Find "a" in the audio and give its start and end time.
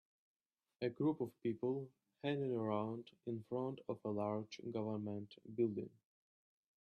0.81-0.89, 4.03-4.09